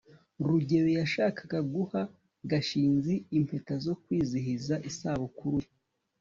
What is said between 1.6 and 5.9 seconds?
guha gashinzi impeta zo kwizihiza isabukuru ye